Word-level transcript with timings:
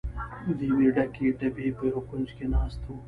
د 0.57 0.59
یوې 0.69 0.87
ډکې 0.95 1.27
ډبې 1.39 1.67
په 1.77 1.83
یوه 1.91 2.01
کونج 2.09 2.27
کې 2.37 2.45
ناست 2.53 2.81
و. 2.85 2.89